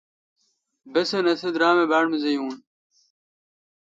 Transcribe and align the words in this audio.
بسن 0.91 1.25
اسی 1.31 1.49
درام 1.55 1.75
می 1.79 1.85
باڑ 1.91 2.05
مزہ 2.11 2.31
یو۔ 2.33 2.47